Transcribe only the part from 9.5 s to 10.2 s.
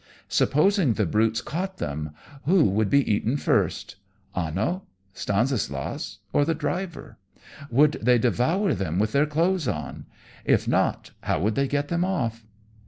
on?